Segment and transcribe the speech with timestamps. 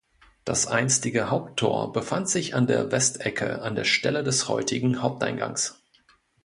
[0.45, 5.79] Das einstige Haupttor befand sich an der Westecke an der Stelle des heutigen Haupteingangs.